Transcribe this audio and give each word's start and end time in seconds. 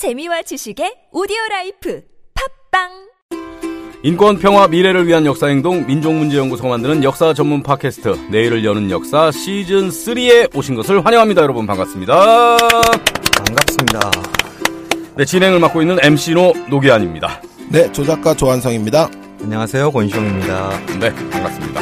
재미와 0.00 0.40
지식의 0.40 1.08
오디오 1.12 1.36
라이프 1.50 2.00
팟빵 2.70 2.88
인권, 4.02 4.38
평화, 4.38 4.66
미래를 4.66 5.06
위한 5.06 5.26
역사 5.26 5.48
행동 5.48 5.86
민족 5.86 6.14
문제 6.14 6.38
연구소가 6.38 6.70
만드는 6.70 7.04
역사 7.04 7.34
전문 7.34 7.62
팟캐스트 7.62 8.28
내일을 8.30 8.64
여는 8.64 8.90
역사 8.90 9.30
시즌 9.30 9.90
3에 9.90 10.56
오신 10.56 10.74
것을 10.76 11.04
환영합니다. 11.04 11.42
여러분 11.42 11.66
반갑습니다. 11.66 12.56
반갑습니다. 12.56 14.10
네, 15.18 15.24
진행을 15.26 15.60
맡고 15.60 15.82
있는 15.82 15.98
MC노 16.02 16.54
노기안입니다. 16.70 17.42
네, 17.68 17.92
조작가 17.92 18.32
조한성입니다. 18.32 19.10
안녕하세요, 19.42 19.92
권시영입니다. 19.92 20.80
네, 20.98 21.14
반갑습니다. 21.14 21.80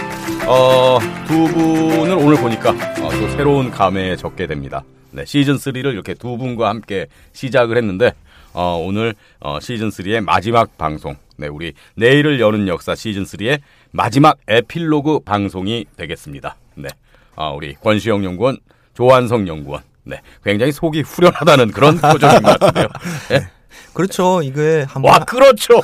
어, 0.48 0.98
두 1.28 1.44
분을 1.54 2.16
오늘 2.16 2.36
보니까 2.40 2.70
어, 2.70 3.10
또 3.12 3.28
새로운 3.36 3.70
감회에 3.70 4.16
젖게 4.16 4.48
됩니다. 4.48 4.82
네, 5.10 5.24
시즌 5.24 5.56
3를 5.56 5.92
이렇게 5.92 6.14
두 6.14 6.36
분과 6.36 6.68
함께 6.68 7.06
시작을 7.32 7.76
했는데 7.76 8.12
어, 8.52 8.76
오늘 8.84 9.14
어, 9.40 9.60
시즌 9.60 9.88
3의 9.88 10.20
마지막 10.22 10.76
방송. 10.78 11.16
네, 11.36 11.46
우리 11.46 11.72
내일을 11.94 12.40
여는 12.40 12.66
역사 12.68 12.94
시즌 12.94 13.22
3의 13.22 13.60
마지막 13.92 14.36
에필로그 14.48 15.20
방송이 15.20 15.86
되겠습니다. 15.96 16.56
네. 16.74 16.88
아, 17.36 17.50
우리 17.50 17.74
권시영 17.74 18.24
연구원, 18.24 18.58
조한성 18.94 19.46
연구원. 19.46 19.82
네. 20.04 20.20
굉장히 20.44 20.72
속이 20.72 21.02
후련하다는 21.02 21.70
그런 21.70 21.98
표정인 22.00 22.42
것 22.42 22.58
같은데요. 22.58 22.88
네. 23.30 23.48
그렇죠. 23.92 24.42
이게 24.42 24.84
한번 24.88 25.12
와, 25.12 25.18
그렇죠. 25.20 25.80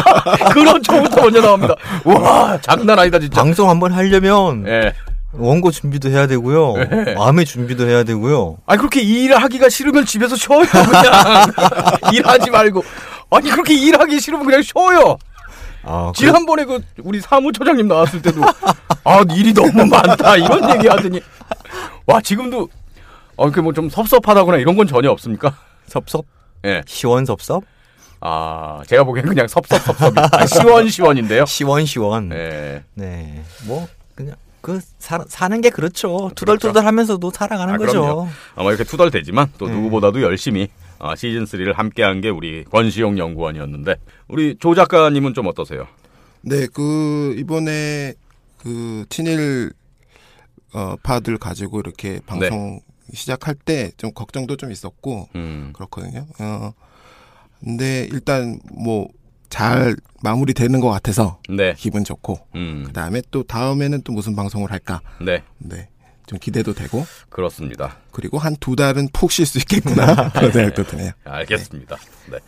그렇죠부터 0.52 1.22
먼저 1.22 1.40
나옵니다. 1.40 1.74
와, 2.04 2.58
장난 2.60 2.98
아니다, 2.98 3.18
진짜. 3.18 3.40
방송 3.42 3.68
한번 3.68 3.92
하려면 3.92 4.66
예. 4.66 4.92
원고 5.32 5.70
준비도 5.70 6.08
해야 6.10 6.26
되고요. 6.26 6.74
네. 6.88 7.14
마음의 7.14 7.44
준비도 7.44 7.86
해야 7.88 8.02
되고요. 8.02 8.58
아니 8.66 8.78
그렇게 8.78 9.00
일하기가 9.02 9.68
싫으면 9.68 10.06
집에서 10.06 10.36
쉬어요 10.36 10.62
그냥 10.66 11.52
일하지 12.12 12.50
말고 12.50 12.82
아니 13.30 13.50
그렇게 13.50 13.74
일하기 13.74 14.18
싫으면 14.20 14.46
그냥 14.46 14.62
쉬어요 14.62 15.18
아, 15.82 16.12
그- 16.14 16.20
지난번에 16.20 16.64
그 16.64 16.80
우리 17.02 17.20
사무처장님 17.20 17.86
나왔을 17.88 18.22
때도 18.22 18.40
아 19.04 19.22
일이 19.34 19.52
너무 19.52 19.84
많다 19.86 20.36
이런 20.36 20.70
얘기 20.74 20.88
하더니 20.88 21.20
와 22.06 22.20
지금도 22.22 22.68
어그뭐 23.36 23.72
좀 23.74 23.88
섭섭하다거나 23.90 24.58
이런 24.58 24.76
건 24.76 24.86
전혀 24.86 25.10
없습니까 25.10 25.54
섭섭, 25.86 26.24
예. 26.64 26.82
시원섭섭, 26.86 27.62
아 28.20 28.82
제가 28.86 29.04
보기엔 29.04 29.26
그냥 29.26 29.46
섭섭섭섭이 29.46 30.14
아, 30.32 30.44
시원시원인데요 30.46 31.44
시원시원. 31.46 32.30
네. 32.30 32.82
예. 33.00 33.42
뭐 33.66 33.86
그 34.60 34.80
사, 34.98 35.24
사는 35.28 35.60
게 35.60 35.70
그렇죠. 35.70 36.30
투덜투덜하면서도 36.34 37.30
살아가는 37.30 37.74
아, 37.74 37.78
거죠. 37.78 38.28
아마 38.54 38.70
이렇게 38.70 38.84
투덜대지만 38.84 39.52
또 39.58 39.66
네. 39.68 39.74
누구보다도 39.74 40.22
열심히 40.22 40.68
아, 40.98 41.14
시즌 41.14 41.44
3를 41.44 41.74
함께한 41.74 42.20
게 42.20 42.28
우리 42.28 42.64
권시용 42.64 43.18
연구원이었는데 43.18 43.94
우리 44.28 44.56
조 44.58 44.74
작가님은 44.74 45.34
좀 45.34 45.46
어떠세요? 45.46 45.86
네, 46.42 46.66
그 46.72 47.34
이번에 47.38 48.14
그 48.58 49.04
친일 49.08 49.72
어 50.74 50.96
파들 51.02 51.38
가지고 51.38 51.80
이렇게 51.80 52.20
방송 52.26 52.80
시작할 53.12 53.54
때 53.54 53.90
좀 53.96 54.12
걱정도 54.12 54.56
좀 54.56 54.70
있었고 54.70 55.28
음, 55.34 55.72
그렇거든요. 55.74 56.26
어 56.40 56.72
근데 57.60 58.08
일단 58.12 58.58
뭐 58.72 59.08
잘 59.48 59.96
마무리되는 60.22 60.80
것 60.80 60.88
같아서 60.90 61.38
네, 61.48 61.74
기분 61.76 62.04
좋고 62.04 62.38
음, 62.54 62.84
그 62.86 62.92
다음에 62.92 63.22
또 63.30 63.42
다음에는 63.42 64.02
또 64.02 64.12
무슨 64.12 64.34
방송을 64.36 64.70
할까 64.70 65.00
네, 65.20 65.42
네. 65.58 65.88
좀 66.26 66.38
기대도 66.38 66.74
되고 66.74 67.06
그렇습니다. 67.30 67.96
그리고 68.12 68.38
한 68.38 68.54
두 68.60 68.76
달은 68.76 69.08
푹 69.12 69.30
쉴 69.32 69.46
수 69.46 69.58
있겠구나 69.58 70.28
그런 70.34 70.52
생각도 70.52 70.82
드네요. 70.84 71.12
알겠습니다. 71.24 71.96
네. 72.30 72.38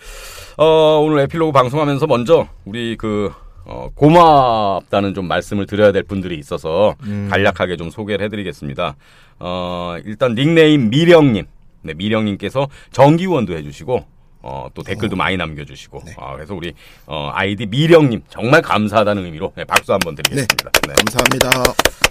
어, 0.59 0.98
오늘 1.01 1.21
에필로그 1.21 1.53
방송하면서 1.53 2.06
먼저 2.06 2.47
우리 2.67 2.97
그 2.98 3.33
어, 3.65 3.89
고맙다는 3.95 5.15
좀 5.15 5.28
말씀을 5.28 5.67
드려야 5.67 5.93
될 5.93 6.03
분들이 6.03 6.39
있어서 6.39 6.97
음. 7.05 7.28
간략하게 7.31 7.77
좀 7.77 7.91
소개를 7.91 8.25
해드리겠습니다. 8.27 8.97
어, 9.39 9.97
일단 10.05 10.34
닉네임 10.34 10.91
미령님, 10.91 11.47
네, 11.83 11.94
미령님께서 11.94 12.69
정기원도 12.93 13.56
해주시고 13.56 14.05
어, 14.43 14.69
또 14.75 14.83
댓글도 14.83 15.17
많이 15.17 15.37
남겨주시고 15.37 16.03
네. 16.06 16.15
아, 16.19 16.34
그래서 16.34 16.55
우리 16.55 16.73
어, 17.06 17.31
아이디 17.34 17.67
미령님 17.67 18.23
정말 18.28 18.62
감사하다는 18.62 19.25
의미로 19.25 19.53
네, 19.56 19.65
박수 19.65 19.93
한번 19.93 20.15
드리겠습니다. 20.15 20.71
네. 20.87 20.95
감사합니다. 20.95 21.51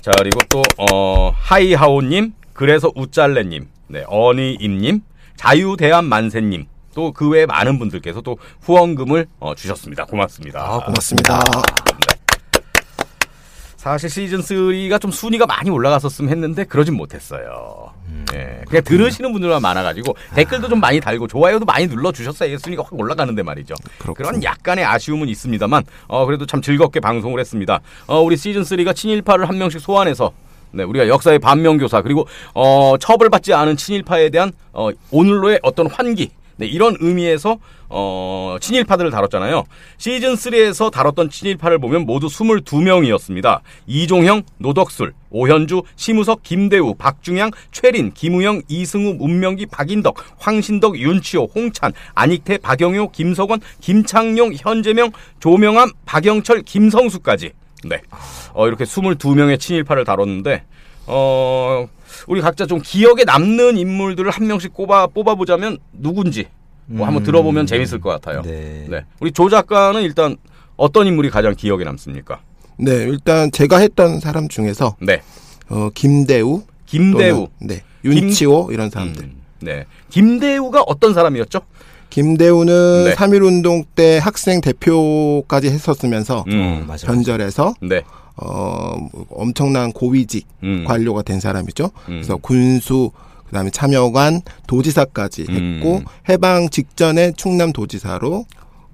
자 0.02 0.12
그리고 0.18 0.40
또 0.50 0.62
어, 0.78 1.32
하이하오님 1.36 2.34
그래서 2.54 2.92
우짤레님 2.96 3.68
네, 3.88 4.04
어니임님 4.08 5.02
자유대한 5.36 6.06
만세님 6.06 6.66
또 6.96 7.12
그 7.14 7.30
외에 7.30 7.46
많은 7.46 7.80
분들께서 7.80 8.22
또 8.22 8.38
후원금을 8.62 9.28
어, 9.40 9.56
주셨습니다. 9.56 10.06
고맙습니다. 10.06 10.60
아, 10.62 10.80
고맙습니다. 10.86 11.40
사실 13.80 14.10
시즌 14.10 14.42
3가 14.42 15.00
좀 15.00 15.10
순위가 15.10 15.46
많이 15.46 15.70
올라갔었으면 15.70 16.30
했는데 16.32 16.66
그러진 16.66 16.98
못했어요. 16.98 17.94
예, 18.34 18.62
그냥 18.68 18.84
들으시는 18.84 19.32
분들만 19.32 19.62
많아가지고 19.62 20.18
댓글도 20.36 20.68
좀 20.68 20.82
많이 20.82 21.00
달고 21.00 21.28
좋아요도 21.28 21.64
많이 21.64 21.88
눌러 21.88 22.12
주셨어야 22.12 22.58
순위가 22.58 22.84
확 22.84 22.92
올라가는데 22.92 23.42
말이죠. 23.42 23.76
그렇군요. 24.00 24.28
그런 24.28 24.44
약간의 24.44 24.84
아쉬움은 24.84 25.30
있습니다만 25.30 25.86
어, 26.10 26.26
그래도 26.26 26.46
참 26.46 26.62
즐겁게 26.62 27.00
방송을 27.00 27.40
했습니다. 27.40 27.80
어, 28.08 28.20
우리 28.20 28.36
시즌 28.36 28.64
3가 28.64 28.94
친일파를 28.94 29.48
한 29.48 29.58
명씩 29.58 29.80
소환해서 29.80 30.34
네, 30.72 30.84
우리가 30.84 31.08
역사의 31.08 31.40
반면교사 31.40 32.02
그리고 32.02 32.28
어, 32.54 32.98
처벌받지 33.00 33.54
않은 33.54 33.78
친일파에 33.78 34.30
대한 34.30 34.52
어, 34.74 34.90
오늘로의 35.10 35.62
어떤 35.64 35.88
환기 35.88 36.32
네, 36.58 36.66
이런 36.66 36.98
의미에서 37.00 37.58
어, 37.90 38.58
친일파들을 38.62 39.10
다뤘잖아요. 39.10 39.64
시즌 39.98 40.36
3에서 40.36 40.92
다뤘던 40.92 41.32
친일파를 41.32 41.80
보면 41.80 42.06
모두 42.06 42.28
22명이었습니다. 42.28 43.62
이종형, 43.88 44.44
노덕술, 44.58 45.14
오현주, 45.32 45.82
심우석, 45.96 46.44
김대우, 46.44 46.94
박중양, 46.96 47.52
최린, 47.72 48.12
김우영, 48.14 48.62
이승우, 48.68 49.16
문명기, 49.16 49.66
박인덕, 49.66 50.16
황신덕, 50.38 50.98
윤치호, 51.00 51.50
홍찬, 51.54 51.94
안익태, 52.14 52.60
박영효, 52.60 53.12
김석원, 53.12 53.60
김창룡, 53.82 54.54
현재명, 54.56 55.12
조명암, 55.40 55.92
박영철, 56.06 56.62
김성수까지. 56.62 57.52
네. 57.86 58.02
어, 58.54 58.68
이렇게 58.68 58.84
22명의 58.84 59.60
친일파를 59.60 60.04
다뤘는데 60.04 60.64
어, 61.08 61.88
우리 62.28 62.42
각자 62.42 62.66
좀 62.66 62.82
기억에 62.84 63.24
남는 63.24 63.78
인물들을 63.78 64.30
한 64.30 64.48
명씩 64.48 64.74
꼽아 64.74 65.08
뽑아보자면 65.08 65.78
누군지 65.94 66.48
뭐 66.90 67.06
한번 67.06 67.22
음. 67.22 67.26
들어보면 67.26 67.66
재밌을 67.68 68.02
것 68.02 68.10
같아요. 68.10 68.42
네. 68.42 68.86
네. 68.90 69.06
우리 69.20 69.32
조 69.32 69.50
작가는 69.50 70.02
일단 70.02 70.36
어떤 70.76 71.08
인물이 71.08 71.30
가장 71.30 71.56
기억에 71.56 71.84
남습니까? 71.84 72.40
네, 72.78 72.92
일단 72.94 73.52
제가 73.52 73.78
했던 73.78 74.20
사람 74.20 74.48
중에서 74.48 74.96
네. 75.02 75.22
어 75.70 75.90
김대우, 75.94 76.64
김대우. 76.86 77.36
또는, 77.36 77.48
네, 77.60 77.84
윤치호 78.04 78.70
이런 78.72 78.90
사람들. 78.90 79.24
음, 79.24 79.42
네. 79.60 79.86
김대우가 80.10 80.82
어떤 80.82 81.14
사람이었죠? 81.14 81.60
김대우는 82.10 83.06
네. 83.06 83.14
3.1 83.14 83.46
운동 83.46 83.84
때 83.96 84.18
학생 84.18 84.62
대표까지 84.62 85.70
했었으면서 85.70 86.44
음. 86.48 86.82
어, 86.82 86.86
맞아. 86.88 87.06
변절해서 87.06 87.76
네. 87.82 88.02
어 88.36 88.96
엄청난 89.30 89.92
고위직 89.92 90.48
음. 90.64 90.86
관료가 90.88 91.22
된 91.22 91.40
사람이죠. 91.40 91.84
음. 91.86 91.92
그래서 92.08 92.38
군수 92.38 93.12
그다음에 93.50 93.70
참여관 93.72 94.42
도지사까지 94.68 95.42
했고 95.42 95.98
음. 95.98 96.06
해방 96.30 96.70
직전에 96.70 97.34
충남 97.34 97.74
도지사로 97.74 98.46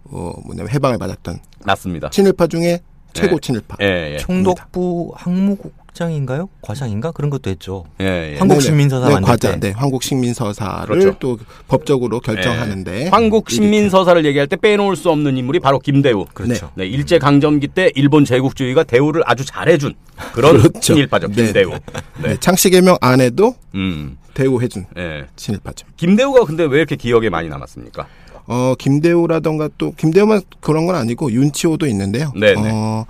어 0.06 0.34
뭐냐면 0.46 0.72
해방을 0.72 0.98
맞았던 0.98 1.40
맞습니다. 1.66 2.10
친일파 2.10 2.48
중에 2.48 2.80
최고 3.16 3.36
네. 3.36 3.42
친일파. 3.42 3.78
예, 3.82 4.14
예. 4.14 4.18
총독부 4.18 5.14
항무국장인가요? 5.16 6.50
과장인가? 6.62 7.12
그런 7.12 7.30
것도 7.30 7.50
했죠. 7.50 7.86
예, 8.02 8.34
예. 8.34 8.38
한국 8.38 8.56
네네. 8.56 8.60
식민서사 8.62 9.08
네, 9.08 9.16
과자, 9.22 9.52
때. 9.54 9.60
네, 9.60 9.72
한국 9.72 10.04
식민서사를 10.04 10.88
그렇죠. 10.88 11.18
또 11.20 11.40
법적으로 11.68 12.20
결정하는데 12.20 13.08
한국 13.08 13.50
식민 13.50 13.90
서사를 13.90 14.24
얘기할 14.26 14.48
때 14.48 14.58
빼놓을 14.58 14.96
수 14.96 15.10
없는 15.10 15.38
인물이 15.38 15.60
바로 15.62 15.80
김대우. 15.80 16.26
그렇죠. 16.34 16.72
네, 16.76 16.86
일제 16.86 17.18
강점기 17.18 17.70
때 17.70 17.92
일본 17.96 18.26
제국주의가 18.26 18.84
대우를 18.84 19.24
아주 19.26 19.46
잘해준 19.46 19.94
그런 20.34 20.58
그렇죠. 20.58 20.80
친일파죠. 20.80 21.30
네, 21.30 21.46
김대우. 21.46 21.70
네. 21.70 21.80
네. 22.22 22.28
네, 22.30 22.38
창씨개명 22.40 22.98
안에도 23.00 23.56
음. 23.74 24.18
대우해준 24.34 24.86
예. 24.98 25.26
친일파죠. 25.38 25.88
김대우가 25.96 26.44
근데 26.44 26.66
왜 26.66 26.80
이렇게 26.80 26.98
기억에 26.98 27.30
많이 27.30 27.48
남았습니까? 27.48 28.06
어 28.48 28.76
김대우라던가 28.78 29.70
또 29.78 29.92
김대우만 29.94 30.42
그런 30.62 30.86
건 30.86 30.96
아니고 30.96 31.32
윤치호도 31.32 31.88
있는데요. 31.88 32.32
네네. 32.40 32.70
어 32.72 33.06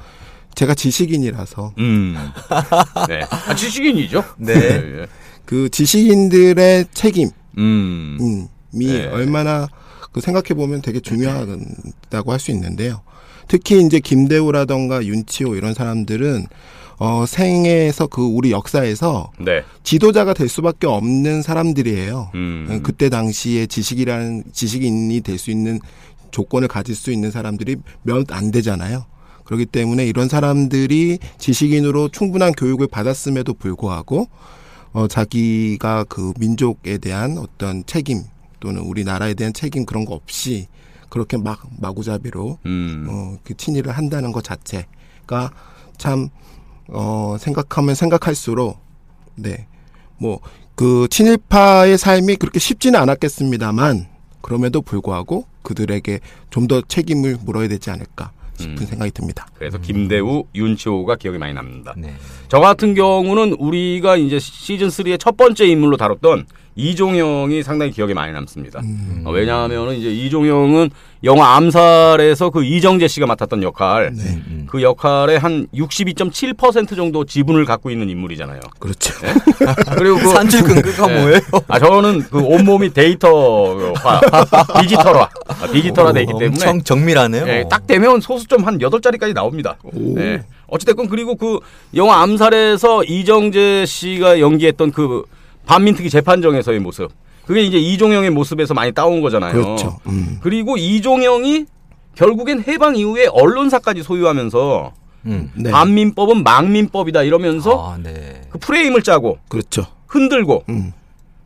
제가 0.56 0.74
지식인이라서 0.74 1.74
음. 1.80 2.16
네. 3.10 3.22
아, 3.30 3.54
지식인이죠. 3.56 4.24
네. 4.38 4.54
예. 4.54 5.08
그 5.46 5.70
지식인들의 5.70 6.86
책임이 6.94 7.32
음. 7.58 8.48
네. 8.72 9.06
얼마나 9.08 9.68
그 10.12 10.22
생각해 10.22 10.50
보면 10.56 10.82
되게 10.82 11.00
중요하다고 11.02 12.32
할 12.32 12.40
수 12.40 12.52
있는데요. 12.52 13.02
특히 13.48 13.80
이제 13.86 14.00
김대우라던가 14.00 15.06
윤치호 15.06 15.56
이런 15.56 15.74
사람들은 15.74 16.48
어, 16.98 17.26
생에서 17.28 18.08
그 18.08 18.22
우리 18.22 18.52
역사에서 18.52 19.32
네. 19.40 19.64
지도자가 19.84 20.34
될 20.34 20.48
수밖에 20.48 20.88
없는 20.88 21.42
사람들이에요. 21.42 22.32
음. 22.36 22.80
그때 22.84 23.10
당시에 23.10 23.68
지식이라는 23.68 24.44
지식인이 24.54 25.22
될 25.22 25.38
수 25.38 25.52
있는 25.52 25.80
조건을 26.32 26.68
가질 26.68 26.96
수 26.96 27.12
있는 27.12 27.32
사람들이 27.32 27.78
몇 28.04 28.32
안 28.32 28.52
되잖아요. 28.52 29.06
그렇기 29.44 29.66
때문에 29.68 30.06
이런 30.08 30.28
사람들이 30.28 31.20
지식인으로 31.38 32.10
충분한 32.10 32.54
교육을 32.54 32.88
받았음에도 32.88 33.54
불구하고 33.54 34.28
어 34.94 35.08
자기가 35.08 36.06
그 36.10 36.34
민족에 36.40 36.98
대한 36.98 37.38
어떤 37.38 37.86
책임 37.86 38.24
또는 38.60 38.82
우리나라에 38.82 39.34
대한 39.36 39.54
책임 39.54 39.86
그런 39.86 40.06
거 40.06 40.16
없이 40.16 40.68
그렇게 41.10 41.38
막 41.38 41.62
마구잡이로 41.80 42.58
음. 42.66 43.06
어, 43.10 43.38
그 43.44 43.56
친일을 43.56 43.92
한다는 43.92 44.32
것 44.32 44.44
자체가 44.44 45.52
참, 45.98 46.30
어, 46.88 47.36
생각하면 47.40 47.96
생각할수록, 47.96 48.80
네. 49.36 49.68
뭐, 50.18 50.40
그 50.76 51.08
친일파의 51.10 51.98
삶이 51.98 52.36
그렇게 52.36 52.60
쉽지는 52.60 53.00
않았겠습니다만, 53.00 54.08
그럼에도 54.42 54.82
불구하고 54.82 55.46
그들에게 55.64 56.20
좀 56.52 56.68
더 56.68 56.82
책임을 56.82 57.38
물어야 57.44 57.68
되지 57.68 57.90
않을까 57.90 58.32
싶은 58.58 58.78
음. 58.78 58.86
생각이 58.86 59.12
듭니다. 59.12 59.48
그래서 59.56 59.78
김대우, 59.80 60.46
윤치호가 60.56 61.16
기억이 61.16 61.38
많이 61.38 61.54
납니다. 61.54 61.94
네. 61.98 62.14
저 62.48 62.60
같은 62.60 62.94
경우는 62.94 63.54
우리가 63.60 64.16
이제 64.16 64.40
시즌 64.40 64.88
3의 64.88 65.20
첫 65.20 65.36
번째 65.36 65.66
인물로 65.66 65.98
다뤘던 65.98 66.46
이종영이 66.76 67.64
상당히 67.64 67.92
기억에 67.92 68.14
많이 68.14 68.34
남습니다. 68.34 68.82
어, 69.24 69.32
왜냐하면은 69.32 69.96
이제 69.96 70.10
이종영은 70.12 70.90
영화 71.24 71.56
암살에서 71.56 72.50
그 72.50 72.64
이정재 72.66 73.08
씨가 73.08 73.26
맡았던 73.26 73.64
역할, 73.64 74.12
네. 74.14 74.24
음. 74.48 74.68
그 74.70 74.82
역할의 74.82 75.40
한 75.40 75.68
62.7% 75.74 76.96
정도 76.96 77.24
지분을 77.24 77.64
갖고 77.66 77.90
있는 77.90 78.10
인물이잖아요. 78.10 78.60
그렇죠. 78.80 79.14
그리고 79.98 80.18
그 80.18 80.28
산출근그가 80.34 81.08
네. 81.08 81.22
뭐예요? 81.22 81.40
아 81.68 81.80
저는 81.80 82.24
그 82.30 82.40
온몸이 82.40 82.94
데이터화, 82.94 84.20
디지털화, 84.82 85.30
아, 85.48 85.68
디지털화 85.72 86.12
되기 86.14 86.28
때문에 86.28 86.48
엄청 86.48 86.82
정밀하네요. 86.84 87.48
예, 87.48 87.66
딱 87.70 87.88
되면 87.88 88.20
소수 88.20 88.48
점 88.48 88.66
한 88.66 88.80
8자리까지 88.80 89.34
나옵니다. 89.34 89.78
예. 90.18 90.44
어찌됐건 90.68 91.08
그리고 91.08 91.36
그 91.36 91.60
영화 91.96 92.22
암살에서 92.24 93.04
이정재 93.04 93.86
씨가 93.86 94.40
연기했던 94.40 94.92
그 94.92 95.24
반민특위 95.66 96.10
재판정에서의 96.10 96.80
모습. 96.80 97.12
그게 97.46 97.62
이제 97.62 97.78
이종영의 97.78 98.32
모습에서 98.32 98.74
많이 98.74 98.92
따온 98.92 99.22
거잖아요. 99.22 99.54
그렇죠. 99.54 100.00
음. 100.08 100.40
그리고 100.42 100.78
이종영이 100.78 101.66
결국엔 102.16 102.64
해방 102.68 102.96
이후에 102.96 103.28
언론사까지 103.28 104.04
소유하면서 104.04 104.94
음. 105.28 105.52
네. 105.56 105.72
반민법은 105.72 106.44
망민법이다 106.44 107.24
이러면서 107.24 107.92
아, 107.94 107.98
네. 107.98 108.42
그 108.50 108.58
프레임을 108.58 109.02
짜고 109.04 109.40
그렇죠. 109.48 109.86
흔들고 110.08 110.64
음. 110.70 110.94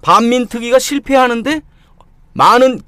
반민특위가 0.02 0.80
실패하는데 0.80 1.62
많은 2.34 2.82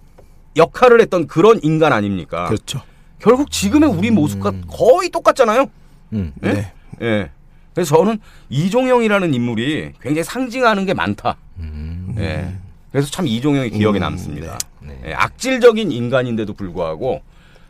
역할을 0.55 1.01
했던 1.01 1.27
그런 1.27 1.59
인간 1.63 1.93
아닙니까? 1.93 2.45
그렇죠. 2.45 2.81
결국 3.19 3.51
지금의 3.51 3.89
우리 3.89 4.11
모습과 4.11 4.53
거의 4.67 5.09
똑같잖아요. 5.09 5.65
음. 6.13 6.33
예? 6.43 6.53
네. 6.53 6.73
예. 7.01 7.31
그래서 7.73 7.95
저는 7.97 8.19
이종영이라는 8.49 9.33
인물이 9.33 9.93
굉장히 10.01 10.23
상징하는 10.23 10.85
게 10.85 10.93
많다. 10.93 11.37
음. 11.59 12.15
예. 12.17 12.53
그래서 12.91 13.09
참 13.09 13.27
이종영이 13.27 13.69
기억에 13.69 13.99
음, 13.99 14.01
남습니다. 14.01 14.57
네. 14.81 14.99
예, 15.05 15.13
악질적인 15.13 15.91
인간인데도 15.91 16.53
불구하고 16.53 17.21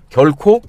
결코 0.10 0.62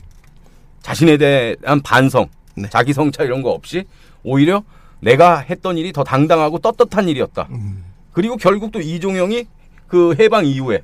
자신에 0.82 1.16
대한 1.16 1.80
반성, 1.82 2.28
네. 2.54 2.68
자기 2.68 2.92
성찰 2.92 3.26
이런 3.26 3.42
거 3.42 3.50
없이 3.50 3.84
오히려 4.22 4.62
내가 5.00 5.38
했던 5.38 5.78
일이 5.78 5.92
더 5.92 6.04
당당하고 6.04 6.58
떳떳한 6.58 7.08
일이었다. 7.08 7.48
음. 7.50 7.84
그리고 8.12 8.36
결국 8.36 8.72
또 8.72 8.80
이종영이 8.80 9.46
그 9.86 10.14
해방 10.18 10.44
이후에 10.46 10.82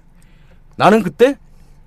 나는 0.76 1.02
그때 1.02 1.36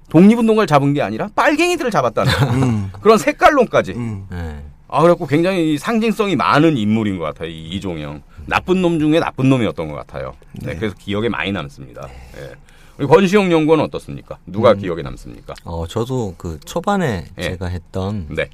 독립운동가를 0.10 0.68
잡은 0.68 0.94
게 0.94 1.02
아니라 1.02 1.30
빨갱이들을 1.36 1.90
잡았다는 1.90 2.32
음. 2.54 2.92
그런 3.02 3.18
색깔론까지. 3.18 3.94
음. 3.94 4.28
네. 4.30 4.64
아, 4.92 5.02
그래갖고 5.02 5.26
굉장히 5.26 5.78
상징성이 5.78 6.36
많은 6.36 6.78
인물인 6.78 7.18
것 7.18 7.24
같아요. 7.24 7.50
이 7.50 7.70
이종영. 7.70 8.22
나쁜 8.46 8.82
놈 8.82 9.00
중에 9.00 9.20
나쁜 9.20 9.50
놈이었던 9.50 9.88
것 9.88 9.96
같아요. 9.96 10.34
네, 10.54 10.74
네. 10.74 10.76
그래서 10.76 10.96
기억에 11.00 11.30
많이 11.30 11.52
남습니다. 11.52 12.10
예. 12.38 12.52
우리 12.98 13.08
권시영 13.08 13.52
연구원은 13.52 13.86
어떻습니까? 13.86 14.38
누가 14.46 14.72
음. 14.74 14.78
기억에 14.80 15.02
남습니까? 15.02 15.54
어, 15.64 15.88
저도 15.88 16.36
그 16.38 16.60
초반에 16.66 17.26
예. 17.38 17.42
제가 17.42 17.68
했던 17.68 18.28
네. 18.30 18.50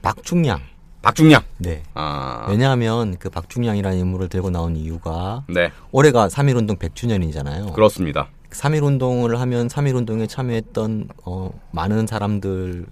박중양. 0.00 0.60
박중량. 1.02 1.42
네. 1.58 1.82
아. 1.94 2.46
왜냐하면 2.48 3.16
그 3.18 3.28
박중양이라는 3.28 3.98
인물을 3.98 4.28
들고 4.28 4.50
나온 4.50 4.76
이유가 4.76 5.44
네. 5.48 5.72
올해가 5.90 6.28
3.1운동 6.28 6.78
100주년이잖아요. 6.78 7.72
그렇습니다. 7.72 8.28
3.1운동을 8.50 9.36
하면 9.36 9.66
3.1운동에 9.66 10.28
참여했던 10.28 11.08
어, 11.24 11.50
많은 11.72 12.06
사람들의 12.06 12.84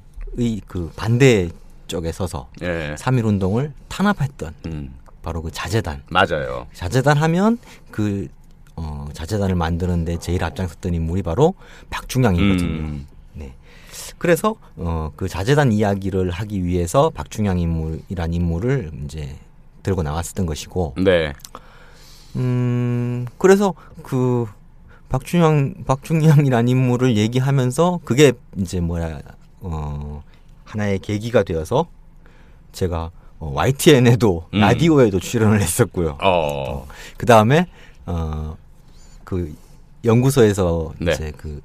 그 0.66 0.90
반대 0.96 1.50
쪽에 1.88 2.12
서서 2.12 2.48
예. 2.62 2.94
3.1운동을 2.98 3.72
탄압했던 3.88 4.54
음. 4.66 4.94
바로 5.22 5.42
그 5.42 5.50
자재단. 5.50 6.02
맞아요. 6.10 6.66
자재단 6.72 7.16
하면 7.16 7.58
그 7.90 8.28
어, 8.76 9.08
자재단을 9.12 9.56
만드는데 9.56 10.18
제일 10.18 10.44
앞장섰던 10.44 10.94
인물이 10.94 11.22
바로 11.22 11.54
박중양이거든요. 11.90 12.68
음. 12.68 13.06
네. 13.34 13.54
그래서 14.18 14.54
어, 14.76 15.10
그 15.16 15.28
자재단 15.28 15.72
이야기를 15.72 16.30
하기 16.30 16.64
위해서 16.64 17.10
박중양 17.10 17.58
인물이란 17.58 18.32
인물을 18.32 18.92
이제 19.04 19.36
들고 19.82 20.02
나왔었던 20.02 20.46
것이고, 20.46 20.94
네. 20.98 21.32
음, 22.36 23.26
그래서 23.38 23.74
그 24.02 24.46
박중양 25.08 25.84
박중양이란 25.86 26.68
인물을 26.68 27.16
얘기하면서 27.16 28.00
그게 28.04 28.32
이제 28.56 28.80
뭐야 28.80 29.20
어, 29.60 30.22
하나의 30.68 30.98
계기가 31.00 31.42
되어서 31.42 31.86
제가 32.72 33.10
어, 33.38 33.52
YTN에도 33.54 34.48
음. 34.54 34.60
라디오에도 34.60 35.20
출연을 35.20 35.60
했었고요. 35.60 36.18
어. 36.22 36.86
그 37.16 37.26
다음에 37.26 37.66
어 38.06 38.56
그 39.28 39.54
연구소에서 40.06 40.94
네. 40.96 41.12
이제 41.12 41.32
그 41.36 41.60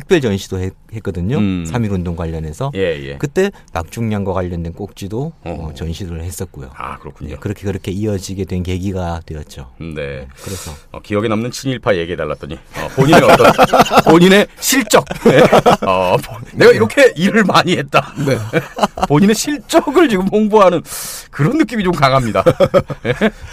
특별 0.00 0.20
전시도 0.22 0.58
했, 0.60 0.72
거든요 1.02 1.36
음. 1.38 1.64
3.1 1.68 1.92
운동 1.92 2.16
관련해서 2.16 2.72
예, 2.74 2.80
예. 3.06 3.16
그때 3.18 3.50
박중량과 3.74 4.32
관련된 4.32 4.72
꼭지도 4.72 5.32
어, 5.44 5.68
어. 5.70 5.74
전시를 5.74 6.22
했었고요. 6.24 6.70
아, 6.74 6.98
그렇군요. 6.98 7.30
네, 7.30 7.36
그렇게 7.38 7.64
그렇게 7.64 7.90
이어지게 7.92 8.46
된 8.46 8.62
계기가 8.62 9.20
되었죠. 9.26 9.70
네. 9.78 10.26
그래서 10.42 10.72
어, 10.90 11.00
기억에 11.00 11.28
남는 11.28 11.50
친일파 11.50 11.96
얘기해 11.96 12.16
달랐더니 12.16 12.54
어, 12.54 12.88
본인의 12.96 13.22
어떤 13.22 13.52
본인의 14.10 14.46
실적 14.58 15.04
네. 15.24 15.38
어, 15.86 16.16
보- 16.16 16.36
내가 16.54 16.72
이렇게 16.72 17.12
일을 17.16 17.44
많이 17.44 17.76
했다 17.76 18.12
네. 18.26 18.36
본인의 19.06 19.34
실적을 19.34 20.08
지금 20.08 20.26
홍보하는 20.28 20.82
그런 21.30 21.58
느낌이 21.58 21.84
좀 21.84 21.92
강합니다 21.92 22.42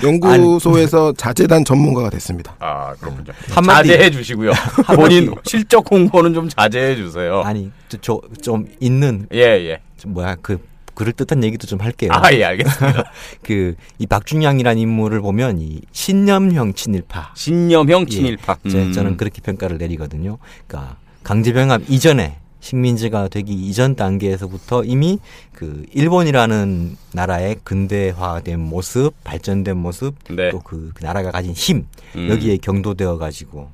연구소에서 0.03 1.13
자재단 1.13 1.63
전문가가 1.65 2.09
됐습니다. 2.09 2.55
아 2.59 2.93
그렇군요 2.99 3.33
한마디- 3.49 3.89
자제해 3.89 4.09
주시고요 4.11 4.51
본인 4.95 5.33
실적 5.43 5.89
홍보는 5.91 6.33
좀 6.37 6.49
자제해 6.49 6.95
주세요 6.95 7.41
아니 7.41 7.71
저 8.01 8.21
좀 8.43 8.67
있는 8.79 9.27
예예 9.33 9.79
좀 9.97 10.13
뭐야 10.13 10.35
그 10.43 10.59
그럴 10.93 11.13
듯한 11.13 11.43
얘기도 11.43 11.65
좀 11.67 11.79
할게요. 11.81 12.11
아 12.13 12.31
예 12.33 12.43
알겠습니다 12.43 13.03
그 13.43 13.75
이 13.97 14.05
박중량이라는 14.05 14.79
인물을 14.81 15.19
보면 15.21 15.59
이 15.59 15.81
신념형 15.91 16.73
친일파. 16.73 17.31
신념형 17.35 18.01
예, 18.03 18.05
친일파 18.05 18.57
제- 18.69 18.83
음. 18.83 18.91
저는 18.93 19.17
그렇게 19.17 19.41
평가를 19.41 19.77
내리거든요. 19.79 20.37
그러니까 20.67 20.97
강제병합 21.23 21.83
이전에 21.89 22.37
식민지가 22.59 23.27
되기 23.29 23.53
이전 23.53 23.95
단계에서부터 23.95 24.83
이미 24.83 25.19
그 25.53 25.85
일본이라는 25.93 26.97
나라의 27.13 27.57
근대화된 27.63 28.59
모습, 28.59 29.13
발전된 29.23 29.77
모습, 29.77 30.15
네. 30.29 30.49
또그 30.51 30.93
나라가 31.01 31.31
가진 31.31 31.53
힘 31.53 31.85
음. 32.15 32.29
여기에 32.29 32.57
경도되어 32.57 33.17
가지고 33.17 33.69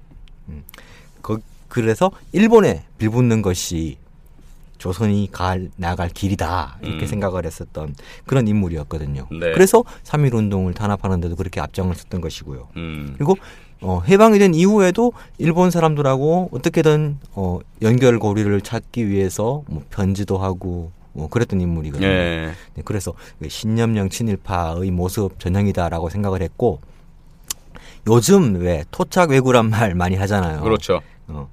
음. 0.50 0.64
거, 1.74 1.82
그래서 1.82 2.12
일본에 2.32 2.84
빌붙는 2.98 3.42
것이 3.42 3.98
조선이 4.78 5.30
갈 5.32 5.70
나갈 5.78 6.10
길이다 6.10 6.78
이렇게 6.82 7.06
음. 7.06 7.08
생각을 7.08 7.46
했었던 7.46 7.96
그런 8.26 8.48
인물이었거든요. 8.48 9.28
네. 9.32 9.54
그래서 9.54 9.84
3.1 10.04 10.34
운동을 10.34 10.74
탄압하는데도 10.74 11.36
그렇게 11.36 11.62
앞장을 11.62 11.96
섰던 11.96 12.22
것이고요. 12.22 12.68
음. 12.76 13.14
그리고 13.18 13.38
어, 13.82 14.02
해방이 14.06 14.40
된 14.40 14.54
이후에도 14.54 15.14
일본 15.38 15.72
사람들하고 15.72 16.50
어떻게든 16.52 17.18
어, 17.32 17.60
연결 17.82 18.20
고리를 18.20 18.60
찾기 18.62 19.10
위해서 19.10 19.64
뭐 19.68 19.84
편지도 19.90 20.38
하고 20.38 20.92
뭐 21.14 21.30
그랬던 21.30 21.62
인물이거든요. 21.62 22.08
예. 22.08 22.52
네, 22.76 22.82
그래서 22.84 23.14
그 23.40 23.48
신념령 23.48 24.10
친일파의 24.10 24.92
모습 24.92 25.40
전형이다라고 25.40 26.10
생각을 26.10 26.42
했고 26.42 26.82
요즘 28.08 28.56
왜 28.60 28.84
토착 28.92 29.30
왜구란 29.30 29.70
말 29.70 29.96
많이 29.96 30.16
하잖아요. 30.16 30.62
그렇죠 30.62 31.02
어. 31.28 31.50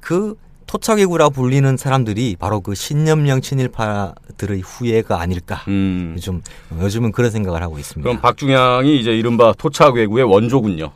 그 0.00 0.36
토착외구라 0.66 1.30
불리는 1.30 1.76
사람들이 1.76 2.36
바로 2.38 2.60
그 2.60 2.74
신념령 2.74 3.40
친일파들의 3.40 4.60
후예가 4.60 5.20
아닐까. 5.20 5.62
음. 5.66 6.12
요즘 6.16 6.42
요즘은 6.78 7.12
그런 7.12 7.30
생각을 7.30 7.62
하고 7.62 7.78
있습니다. 7.78 8.06
그럼 8.06 8.20
박중양이 8.20 9.00
이제 9.00 9.10
이른바 9.10 9.52
토착 9.56 9.94
외구의 9.94 10.24
원조군요. 10.24 10.92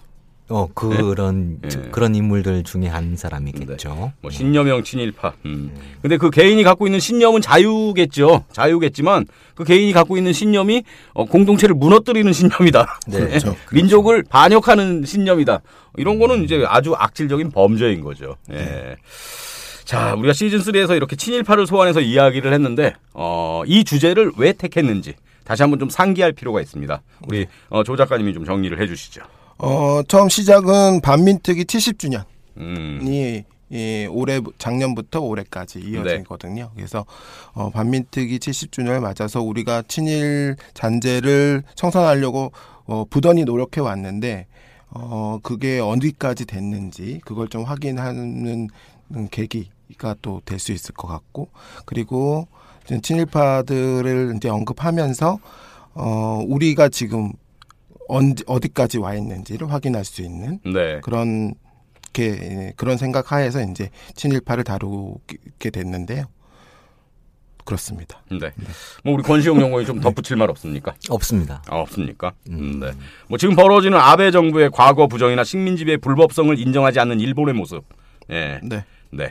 어 0.53 0.69
그런 0.75 1.59
네. 1.63 1.69
네. 1.71 1.89
그런 1.91 2.15
인물들 2.15 2.63
중에 2.63 2.87
한 2.87 3.17
사람이겠죠. 3.17 4.13
뭐 4.21 4.31
신념형 4.31 4.85
친일파. 4.85 5.33
음. 5.47 5.73
근데 6.03 6.19
그 6.19 6.29
개인이 6.29 6.63
갖고 6.63 6.87
있는 6.87 7.01
신념은 7.01 7.41
자유겠죠. 7.41 8.45
자유겠지만 8.53 9.25
그 9.55 9.65
개인이 9.65 9.91
갖고 9.93 10.19
있는 10.19 10.35
신념이 10.35 10.83
어, 11.15 11.25
공동체를 11.25 11.75
무너뜨리는 11.75 12.31
신념이다. 12.31 13.01
네. 13.09 13.27
그렇죠. 13.29 13.57
민족을 13.73 14.25
반역하는 14.29 15.07
신념이다. 15.07 15.61
이런 15.97 16.19
거는 16.19 16.45
이제 16.45 16.63
아주 16.69 16.95
악질적인 16.95 17.51
범죄인 17.51 18.03
거죠. 18.03 18.37
예. 18.53 18.97
자, 19.87 20.15
우리가 20.15 20.35
시즌 20.35 20.59
3에서 20.59 20.95
이렇게 20.97 21.17
친일파를 21.17 21.67
소환해서 21.67 22.01
이야기를 22.01 22.53
했는데 22.53 22.95
어, 23.15 23.63
이 23.67 23.85
주제를 23.85 24.33
왜 24.37 24.53
택했는지 24.53 25.15
다시 25.45 25.63
한번 25.63 25.79
좀 25.79 25.89
상기할 25.89 26.33
필요가 26.33 26.61
있습니다. 26.61 27.01
우리 27.27 27.47
어, 27.71 27.83
조 27.85 27.97
작가님이 27.97 28.35
좀 28.35 28.45
정리를 28.45 28.79
해 28.79 28.87
주시죠. 28.87 29.23
어, 29.59 30.03
처음 30.09 30.29
시작은 30.29 31.01
반민특위 31.01 31.65
70주년이 31.65 32.25
음. 32.59 33.01
이 33.03 33.45
올해 34.11 34.41
작년부터 34.59 35.21
올해까지 35.21 35.81
이어지거든요. 35.81 36.71
그래서 36.77 37.07
어, 37.55 37.71
반민특위 37.71 38.39
70주년을 38.39 39.01
맞아서 39.01 39.41
우리가 39.41 39.83
친일 39.89 40.57
잔재를 40.75 41.63
청산하려고 41.75 42.53
어, 42.85 43.05
부단히 43.09 43.45
노력해 43.45 43.81
왔는데 43.81 44.47
어, 44.91 45.39
그게 45.43 45.81
어디까지 45.81 46.45
됐는지 46.45 47.21
그걸 47.25 47.49
좀 47.49 47.63
확인하는 47.65 48.69
계기가 49.31 50.17
또 50.21 50.43
될 50.45 50.59
수 50.59 50.73
있을 50.73 50.95
것 50.95 51.09
같고 51.09 51.49
그리고 51.87 52.47
친일파들을 53.03 54.35
이제 54.37 54.51
언급하면서 54.51 55.39
어, 55.95 56.45
우리가 56.47 56.91
지금 56.91 57.33
언제 58.13 58.45
어디까지 58.47 58.99
와 58.99 59.15
있는지를 59.15 59.73
확인할 59.73 60.05
수 60.05 60.21
있는 60.21 60.61
네. 60.65 61.01
그런 61.01 61.55
게 62.13 62.75
그런 62.77 62.99
생각 62.99 63.33
하에서 63.33 63.63
이제 63.63 63.89
친일파를 64.15 64.65
다루게 64.65 65.71
됐는데요. 65.73 66.25
그렇습니다. 67.65 68.21
네. 68.31 68.51
뭐 69.03 69.15
우리 69.15 69.23
권시용 69.23 69.61
연구원이 69.63 69.87
좀 69.87 70.01
덧붙일 70.01 70.37
말 70.37 70.51
없습니까? 70.51 70.95
없습니다. 71.09 71.63
아, 71.69 71.77
없습니까? 71.77 72.33
음, 72.51 72.81
네. 72.81 72.91
뭐 73.29 73.39
지금 73.39 73.55
벌어지는 73.57 73.97
아베 73.99 74.31
정부의 74.31 74.71
과거 74.73 75.07
부정이나 75.07 75.43
식민 75.45 75.77
지배의 75.77 75.99
불법성을 75.99 76.59
인정하지 76.59 77.01
않는 77.01 77.19
일본의 77.21 77.55
모습. 77.55 77.85
예. 78.31 78.61
네. 78.63 78.85
네. 79.11 79.31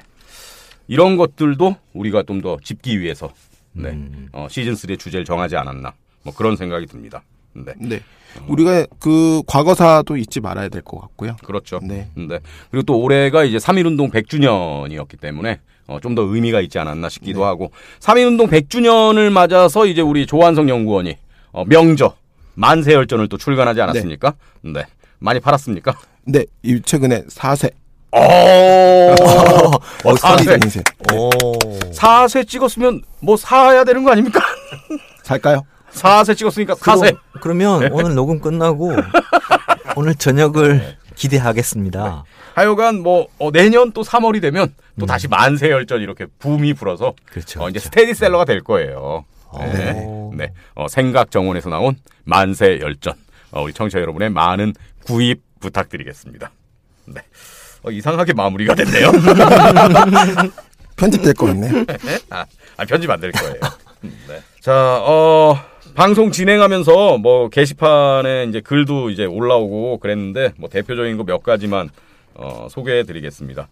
이런 0.87 1.17
것들도 1.17 1.75
우리가 1.93 2.23
좀 2.23 2.41
더 2.41 2.57
짚기 2.63 2.99
위해서 2.99 3.31
네. 3.73 3.89
음. 3.89 4.29
어, 4.31 4.47
시즌 4.49 4.73
3의 4.73 4.97
주제를 4.97 5.23
정하지 5.23 5.55
않았나. 5.57 5.93
뭐 6.23 6.33
그런 6.33 6.55
생각이 6.55 6.87
듭니다. 6.87 7.21
네. 7.53 7.73
네. 7.77 8.01
우리가 8.47 8.85
그 8.99 9.41
과거사도 9.45 10.15
잊지 10.17 10.39
말아야 10.39 10.69
될 10.69 10.81
것 10.83 10.99
같고요. 11.01 11.35
그렇죠. 11.43 11.79
네. 11.83 12.07
네. 12.15 12.39
그리고 12.69 12.83
또 12.85 12.99
올해가 12.99 13.43
이제 13.43 13.57
3.1운동 13.57 14.11
100주년이었기 14.11 15.19
때문에 15.19 15.59
어, 15.87 15.99
좀 16.01 16.15
더 16.15 16.21
의미가 16.21 16.61
있지 16.61 16.79
않았나 16.79 17.09
싶기도 17.09 17.41
네. 17.41 17.45
하고 17.45 17.71
3.1운동 17.99 18.49
100주년을 18.49 19.29
맞아서 19.31 19.85
이제 19.85 20.01
우리 20.01 20.25
조한성 20.25 20.69
연구원이 20.69 21.17
어, 21.51 21.65
명저 21.65 22.15
만세열전을 22.55 23.27
또 23.27 23.37
출간하지 23.37 23.81
않았습니까? 23.81 24.33
네. 24.61 24.85
많이 25.19 25.39
팔았습니까? 25.39 25.93
네. 26.25 26.45
이 26.63 26.81
최근에 26.81 27.23
4세. 27.25 27.71
오, 28.13 28.17
어, 30.09 30.15
사세. 30.17 30.53
인생. 30.63 30.83
오. 31.13 31.29
사세 31.93 32.43
찍었으면 32.43 33.01
뭐 33.21 33.37
사야 33.37 33.83
되는 33.83 34.03
거 34.03 34.11
아닙니까? 34.11 34.39
살까요? 35.23 35.65
사세 35.91 36.33
찍었으니까 36.35 36.75
사세. 36.75 37.11
그러면 37.41 37.91
오늘 37.91 38.15
녹음 38.15 38.39
끝나고 38.39 38.91
오늘 39.97 40.15
저녁을 40.15 40.97
기대하겠습니다. 41.15 42.23
하여간 42.55 43.01
뭐 43.01 43.27
어, 43.39 43.51
내년 43.51 43.91
또 43.91 44.01
3월이 44.03 44.41
되면 44.41 44.73
또 44.99 45.05
다시 45.05 45.27
만세 45.27 45.69
열전 45.69 46.01
이렇게 46.01 46.25
붐이 46.39 46.73
불어서 46.73 47.13
그렇죠. 47.31 47.61
어, 47.61 47.69
이제 47.69 47.79
그렇죠. 47.79 47.85
스테디셀러가 47.89 48.45
될 48.45 48.61
거예요. 48.63 49.25
네. 49.59 49.91
오. 50.05 50.31
네. 50.35 50.53
어, 50.75 50.87
생각 50.87 51.29
정원에서 51.31 51.69
나온 51.69 51.95
만세 52.23 52.79
열전. 52.79 53.13
어, 53.51 53.61
우리 53.63 53.73
청취자 53.73 53.99
여러분의 53.99 54.29
많은 54.29 54.73
구입 55.05 55.41
부탁드리겠습니다. 55.59 56.51
네. 57.05 57.21
어, 57.83 57.91
이상하게 57.91 58.33
마무리가 58.33 58.75
됐네요. 58.75 59.11
편집될 60.95 61.33
것 61.33 61.47
같네요. 61.47 61.83
아, 62.29 62.45
아, 62.77 62.85
편집 62.85 63.09
안 63.09 63.19
될 63.19 63.31
거예요. 63.31 63.55
네. 64.01 64.41
자, 64.61 64.99
어, 65.01 65.57
방송 65.95 66.31
진행하면서 66.31 67.17
뭐 67.17 67.49
게시판에 67.49 68.45
이제 68.49 68.61
글도 68.61 69.09
이제 69.09 69.25
올라오고 69.25 69.97
그랬는데 69.99 70.53
뭐 70.57 70.69
대표적인 70.69 71.17
거 71.17 71.23
몇 71.23 71.43
가지만 71.43 71.89
어, 72.33 72.67
소개해 72.69 73.03
드리겠습니다. 73.03 73.67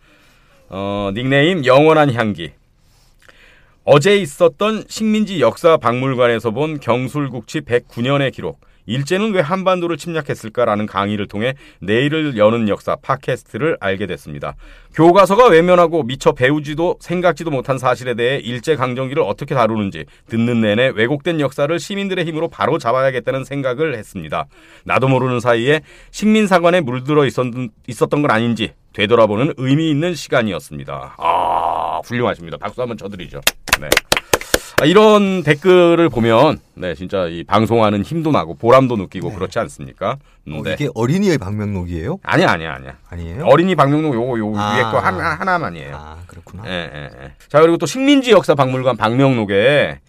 어, 0.69 1.11
닉네임 1.13 1.65
영원한 1.65 2.13
향기. 2.13 2.51
어제 3.85 4.17
있었던 4.17 4.83
식민지 4.87 5.39
역사 5.41 5.77
박물관에서 5.77 6.51
본 6.51 6.79
경술국치 6.79 7.61
109년의 7.61 8.31
기록. 8.33 8.59
일제는 8.89 9.33
왜 9.33 9.41
한반도를 9.41 9.97
침략했을까라는 9.97 10.87
강의를 10.87 11.27
통해 11.27 11.53
내일을 11.79 12.37
여는 12.37 12.67
역사 12.69 12.95
팟캐스트를 12.95 13.77
알게 13.79 14.07
됐습니다. 14.07 14.55
교과서가 14.95 15.47
외면하고 15.47 16.03
미처 16.03 16.31
배우지도 16.31 16.97
생각지도 16.99 17.51
못한 17.51 17.77
사실에 17.77 18.15
대해 18.15 18.37
일제 18.37 18.75
강점기를 18.75 19.21
어떻게 19.21 19.53
다루는지 19.53 20.05
듣는 20.27 20.61
내내 20.61 20.91
왜곡된 20.95 21.39
역사를 21.39 21.79
시민들의 21.79 22.25
힘으로 22.25 22.47
바로 22.47 22.79
잡아야겠다는 22.79 23.43
생각을 23.43 23.95
했습니다. 23.95 24.47
나도 24.85 25.07
모르는 25.07 25.39
사이에 25.39 25.81
식민사관에 26.09 26.81
물들어 26.81 27.25
있었던, 27.25 27.69
건 28.09 28.31
아닌지 28.31 28.73
되돌아보는 28.93 29.53
의미 29.57 29.91
있는 29.91 30.15
시간이었습니다. 30.15 31.15
아 31.19 32.01
훌륭하십니다. 32.03 32.57
박수 32.57 32.81
한번 32.81 32.97
쳐드리죠. 32.97 33.39
네. 33.79 33.87
아, 34.81 34.85
이런 34.85 35.43
댓글을 35.43 36.09
보면 36.09 36.59
네 36.75 36.95
진짜 36.95 37.27
이 37.27 37.43
방송하는 37.43 38.03
힘도 38.03 38.31
나고 38.31 38.55
보람도 38.55 38.95
느끼고 38.95 39.33
그렇지 39.33 39.59
않습니까? 39.59 40.17
음, 40.47 40.53
어, 40.59 40.61
네. 40.63 40.73
이게 40.73 40.87
어린이의 40.95 41.37
방명록이에요? 41.37 42.19
아니야 42.23 42.51
아니야 42.51 42.73
아니야. 42.75 42.97
아니에요? 43.09 43.45
어린이 43.45 43.75
방명록 43.75 44.13
요거 44.13 44.39
요 44.39 44.53
아. 44.55 44.75
위에 44.75 44.83
거 44.83 44.99
하나 44.99 45.35
하나만이에요. 45.35 45.95
아 45.95 46.17
그렇구나. 46.27 46.63
예, 46.67 46.89
예, 46.93 47.09
예. 47.23 47.31
자 47.49 47.59
그리고 47.61 47.77
또 47.77 47.85
식민지 47.85 48.31
역사 48.31 48.55
박물관 48.55 48.95
방명록에 48.97 49.99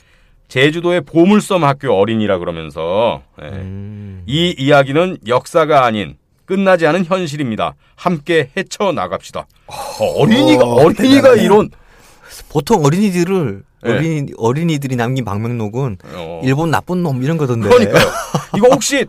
제주도의 0.49 1.01
보물섬 1.03 1.65
학교 1.65 1.93
어린이라 1.95 2.39
그러면서 2.39 3.23
예. 3.43 3.47
음. 3.49 4.23
이 4.27 4.55
이야기는 4.57 5.19
역사가 5.27 5.85
아닌 5.85 6.17
끝나지 6.45 6.87
않은 6.87 7.05
현실입니다. 7.05 7.75
함께 7.97 8.51
헤쳐 8.57 8.93
나갑시다. 8.93 9.47
어, 9.67 10.27
린이가 10.27 10.65
어, 10.65 10.75
어린이가 10.85 10.95
대단하네요. 11.35 11.45
이런 11.45 11.71
보통 12.49 12.85
어린이들을 12.85 13.57
네. 13.57 13.70
어린이 13.85 14.33
어린이들이 14.37 14.97
남긴 14.97 15.25
방명록은 15.25 15.99
어. 16.15 16.41
일본 16.45 16.71
나쁜 16.71 17.03
놈 17.03 17.23
이런 17.23 17.37
거던데. 17.39 17.69
그러니까요. 17.69 18.05
이거 18.57 18.69
혹시 18.71 19.07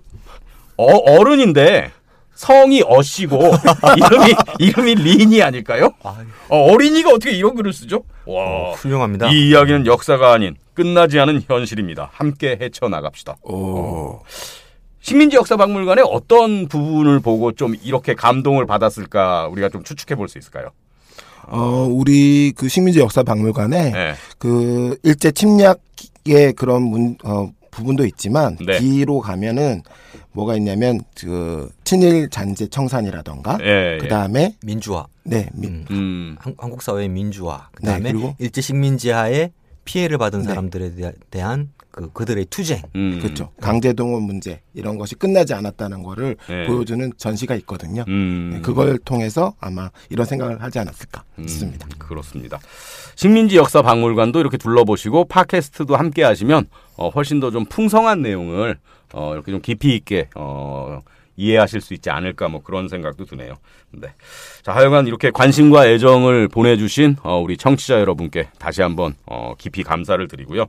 어, 0.77 0.85
어른인데 0.85 1.91
성이 2.35 2.81
어씨고 2.85 3.37
이름이 3.97 4.33
이름이 4.59 4.95
린이 4.95 5.43
아닐까요? 5.43 5.91
어, 6.49 6.57
어린이가 6.71 7.09
어떻게 7.09 7.31
이런 7.31 7.55
글을 7.55 7.73
쓰죠? 7.73 8.03
와. 8.25 8.71
훌륭합니다. 8.71 9.29
이 9.29 9.49
이야기는 9.49 9.85
역사가 9.85 10.31
아닌 10.33 10.55
끝나지 10.73 11.19
않은 11.19 11.43
현실입니다. 11.47 12.09
함께 12.13 12.57
헤쳐 12.59 12.87
나갑시다. 12.87 13.35
오. 13.43 14.21
식민지 15.01 15.35
역사 15.35 15.57
박물관의 15.57 16.05
어떤 16.07 16.67
부분을 16.67 17.19
보고 17.19 17.51
좀 17.51 17.75
이렇게 17.83 18.13
감동을 18.13 18.65
받았을까 18.67 19.47
우리가 19.47 19.69
좀 19.69 19.83
추측해 19.83 20.15
볼 20.15 20.27
수 20.29 20.37
있을까요? 20.37 20.69
어, 21.47 21.87
우리 21.89 22.53
그 22.55 22.67
식민지 22.67 22.99
역사 22.99 23.23
박물관에 23.23 23.91
네. 23.91 24.13
그 24.37 24.97
일제 25.03 25.31
침략의 25.31 26.53
그런 26.55 26.83
문, 26.83 27.17
어, 27.23 27.51
부분도 27.71 28.05
있지만 28.05 28.57
네. 28.65 28.79
뒤로 28.79 29.19
가면은 29.19 29.81
뭐가 30.33 30.55
있냐면 30.57 31.01
그 31.15 31.69
친일 31.83 32.29
잔재 32.29 32.67
청산이라던가 32.67 33.57
예, 33.61 33.93
예. 33.95 33.97
그다음에 33.97 34.55
민주화. 34.63 35.07
네, 35.23 35.49
미, 35.53 35.67
음. 35.67 35.85
음. 35.89 36.35
한, 36.39 36.55
한국 36.57 36.81
사회의 36.81 37.09
민주화. 37.09 37.69
그다음에 37.73 38.13
네, 38.13 38.35
일제 38.39 38.61
식민지하에 38.61 39.51
피해를 39.85 40.17
받은 40.17 40.39
네. 40.41 40.45
사람들에 40.45 40.91
대한 41.29 41.69
그 41.91 42.11
그들의 42.13 42.45
투쟁. 42.45 42.81
음. 42.95 43.19
그렇죠. 43.21 43.51
강제동원 43.61 44.23
문제 44.23 44.61
이런 44.73 44.97
것이 44.97 45.15
끝나지 45.15 45.53
않았다는 45.53 46.03
거를 46.03 46.37
네. 46.47 46.65
보여주는 46.65 47.11
전시가 47.17 47.55
있거든요. 47.55 48.05
음. 48.07 48.51
네, 48.53 48.61
그걸 48.61 48.97
통해서 48.99 49.53
아마 49.59 49.89
이런 50.09 50.25
생각을 50.25 50.61
하지 50.61 50.79
않았을까 50.79 51.23
음, 51.39 51.47
싶습니다. 51.47 51.87
그렇습니다. 51.97 52.59
식민지 53.15 53.57
역사 53.57 53.81
박물관도 53.81 54.39
이렇게 54.39 54.57
둘러보시고 54.57 55.25
팟캐스트도 55.25 55.95
함께 55.95 56.23
하시면 56.23 56.67
어, 56.97 57.09
훨씬 57.09 57.39
더 57.39 57.51
좀 57.51 57.65
풍성한 57.65 58.21
내용을 58.21 58.77
어, 59.13 59.33
이렇게 59.33 59.51
좀 59.51 59.61
깊이 59.61 59.93
있게 59.95 60.29
어, 60.35 60.99
이해하실 61.35 61.81
수 61.81 61.93
있지 61.93 62.09
않을까 62.09 62.47
뭐 62.47 62.61
그런 62.63 62.87
생각도 62.87 63.25
드네요. 63.25 63.55
네. 63.91 64.07
자, 64.63 64.73
하여간 64.73 65.07
이렇게 65.07 65.31
관심과 65.31 65.87
애정을 65.87 66.47
보내주신 66.47 67.17
어, 67.23 67.39
우리 67.39 67.57
청취자 67.57 67.99
여러분께 67.99 68.49
다시 68.59 68.81
한번 68.81 69.15
어, 69.25 69.55
깊이 69.57 69.83
감사를 69.83 70.25
드리고요. 70.29 70.67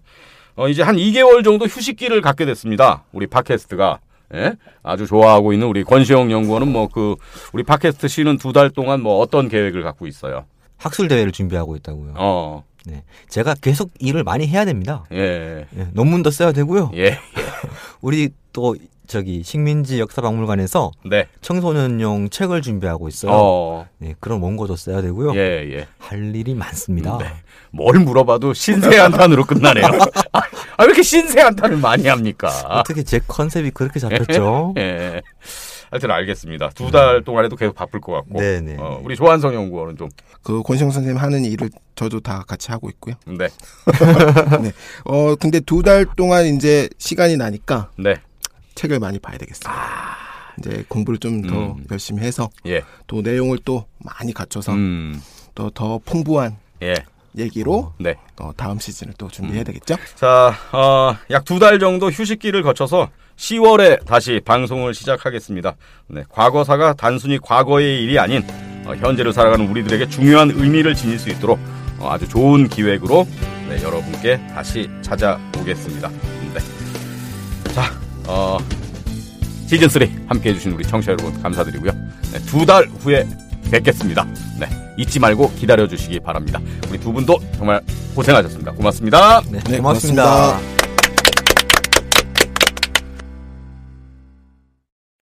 어, 0.56 0.68
이제 0.68 0.82
한 0.82 0.96
2개월 0.96 1.44
정도 1.44 1.66
휴식기를 1.66 2.20
갖게 2.20 2.44
됐습니다. 2.44 3.04
우리 3.12 3.26
팟캐스트가. 3.26 4.00
예? 4.34 4.54
아주 4.82 5.06
좋아하고 5.06 5.52
있는 5.52 5.66
우리 5.66 5.84
권시영 5.84 6.30
연구원은 6.32 6.68
뭐 6.72 6.88
그 6.88 7.16
우리 7.52 7.62
팟캐스트 7.62 8.08
쉬는 8.08 8.38
두 8.38 8.52
달 8.52 8.70
동안 8.70 9.02
뭐 9.02 9.18
어떤 9.18 9.48
계획을 9.48 9.82
갖고 9.82 10.06
있어요? 10.06 10.46
학술 10.78 11.08
대회를 11.08 11.32
준비하고 11.32 11.76
있다고요. 11.76 12.14
어, 12.16 12.64
네. 12.86 13.02
제가 13.28 13.54
계속 13.60 13.90
일을 13.98 14.24
많이 14.24 14.46
해야 14.46 14.64
됩니다. 14.64 15.04
예, 15.12 15.66
예, 15.76 15.86
논문도 15.92 16.30
써야 16.30 16.52
되고요. 16.52 16.92
예, 16.96 17.18
우리 18.00 18.30
또 18.54 18.74
저기 19.06 19.42
식민지 19.42 20.00
역사박물관에서 20.00 20.90
네, 21.04 21.26
청소년용 21.40 22.30
책을 22.30 22.62
준비하고 22.62 23.08
있어요. 23.08 23.32
어, 23.34 23.86
네, 23.98 24.14
그런 24.20 24.40
원고도 24.40 24.76
써야 24.76 25.02
되고요. 25.02 25.34
예, 25.34 25.68
예. 25.74 25.86
할 25.98 26.34
일이 26.34 26.54
많습니다. 26.54 27.18
네. 27.18 27.26
뭘 27.72 27.98
물어봐도 27.98 28.54
신세한탄으로 28.54 29.44
끝나네요. 29.44 29.84
아, 30.32 30.40
왜 30.80 30.84
이렇게 30.86 31.02
신세한탄을 31.02 31.76
많이 31.78 32.06
합니까? 32.08 32.48
어떻게 32.68 33.02
제 33.02 33.20
컨셉이 33.26 33.70
그렇게 33.72 33.98
잡혔죠? 34.00 34.74
예. 34.78 35.20
하여튼 35.90 36.10
알겠습니다. 36.10 36.70
두 36.70 36.90
달 36.90 37.22
동안에도 37.22 37.54
계속 37.56 37.74
바쁠 37.74 38.00
것 38.00 38.12
같고. 38.12 38.38
네네. 38.40 38.76
어, 38.78 39.00
우리 39.04 39.14
조한성 39.14 39.52
연구원은 39.54 39.98
좀, 39.98 40.08
그 40.42 40.62
권시영 40.62 40.90
선생님 40.90 41.20
하는 41.20 41.44
일을 41.44 41.68
저도 41.96 42.20
다 42.20 42.44
같이 42.48 42.70
하고 42.70 42.88
있고요. 42.88 43.14
네, 43.26 43.48
네. 44.62 44.72
어 45.04 45.34
근데 45.36 45.60
두 45.60 45.82
달 45.82 46.06
동안 46.16 46.46
이제 46.46 46.88
시간이 46.96 47.36
나니까 47.36 47.90
네, 47.98 48.16
책을 48.74 48.98
많이 48.98 49.18
봐야 49.18 49.36
되겠어요. 49.38 49.72
이제 50.58 50.84
공부를 50.88 51.18
좀더 51.18 51.72
음. 51.72 51.84
열심히 51.90 52.22
해서 52.22 52.50
예, 52.66 52.82
또 53.06 53.22
내용을 53.22 53.58
또 53.64 53.86
많이 53.98 54.34
갖춰서 54.34 54.72
음, 54.72 55.20
또더 55.54 56.00
풍부한 56.04 56.56
예, 56.82 56.94
얘기로 57.38 57.94
네. 57.98 58.16
어, 58.38 58.50
다음 58.56 58.78
시즌을 58.78 59.14
또 59.16 59.26
음. 59.26 59.30
준비해야 59.30 59.64
되겠죠? 59.64 59.96
자, 60.16 60.54
어, 60.72 61.16
약 61.30 61.44
두 61.44 61.58
달 61.58 61.78
정도 61.78 62.10
휴식기를 62.10 62.62
거쳐서 62.62 63.08
10월에 63.36 64.04
다시 64.04 64.40
방송을 64.44 64.92
시작하겠습니다. 64.94 65.74
네, 66.08 66.22
과거사가 66.28 66.92
단순히 66.94 67.38
과거의 67.38 68.02
일이 68.02 68.18
아닌 68.18 68.42
어, 68.84 68.94
현재를 68.94 69.32
살아가는 69.32 69.66
우리들에게 69.68 70.08
중요한 70.10 70.50
의미를 70.50 70.94
지닐 70.94 71.18
수 71.18 71.30
있도록 71.30 71.58
어, 71.98 72.10
아주 72.10 72.28
좋은 72.28 72.68
기획으로 72.68 73.26
네, 73.70 73.82
여러분께 73.82 74.36
다시 74.48 74.90
찾아오겠습니다. 75.00 76.08
네. 76.08 77.72
자, 77.72 77.84
어, 78.26 78.58
시즌 79.66 79.88
3 79.88 80.02
함께 80.26 80.50
해주신 80.50 80.72
우리 80.72 80.84
청취자 80.84 81.12
여러분 81.12 81.40
감사드리고요. 81.42 81.92
네, 82.32 82.38
두달 82.46 82.88
후에 83.00 83.26
뵙겠습니다. 83.70 84.26
네, 84.60 84.68
잊지 84.98 85.18
말고 85.18 85.52
기다려 85.54 85.86
주시기 85.88 86.20
바랍니다. 86.20 86.60
우리 86.90 86.98
두 86.98 87.12
분도 87.12 87.38
정말 87.56 87.80
고생하셨습니다. 88.14 88.72
고맙습니다. 88.72 89.40
네, 89.50 89.60
네, 89.64 89.78
고맙습니다. 89.78 90.24
고맙습니다. 90.24 90.81